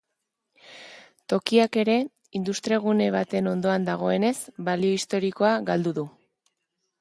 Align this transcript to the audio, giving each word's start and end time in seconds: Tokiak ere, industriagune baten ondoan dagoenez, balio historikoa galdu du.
Tokiak 1.33 1.77
ere, 1.81 1.97
industriagune 2.39 3.11
baten 3.17 3.51
ondoan 3.53 3.87
dagoenez, 3.91 4.33
balio 4.71 4.97
historikoa 4.97 5.53
galdu 5.71 5.95
du. 6.01 6.09